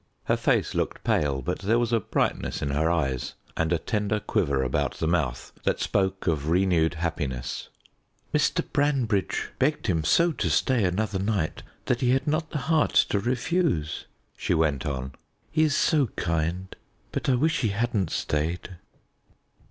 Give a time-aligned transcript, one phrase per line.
[0.23, 4.19] Her face looked pale, but there was a brightness in her eyes, and a tender
[4.19, 7.69] quiver about the mouth that spoke of renewed happiness.
[8.33, 8.63] "Mr.
[8.73, 13.19] Branbridge begged him so to stay another night that he had not the heart to
[13.19, 15.11] refuse," she went on.
[15.51, 16.75] "He is so kind,
[17.11, 18.77] but I wish he hadn't stayed."